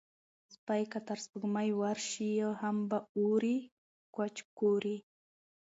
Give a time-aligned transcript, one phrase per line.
[0.53, 3.57] سپى که تر سپوږمۍ ورشي، هم به اوري
[4.15, 4.97] کوچ کورې